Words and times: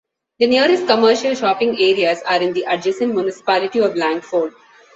The 0.39 0.47
nearest 0.47 0.87
commercial 0.87 1.35
shopping 1.35 1.77
areas 1.79 2.23
are 2.23 2.41
in 2.41 2.53
the 2.53 2.63
adjacent 2.63 3.13
municipality 3.13 3.77
of 3.81 3.95
Langford. 3.95 4.51